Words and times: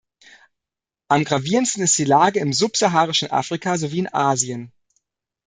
Am 1.09 1.23
gravierendsten 1.25 1.83
ist 1.83 1.95
die 1.99 2.05
Lage 2.05 2.39
im 2.39 2.53
subsaharischen 2.53 3.29
Afrika 3.29 3.77
sowie 3.77 3.99
in 3.99 4.11
Asien. 4.11 4.71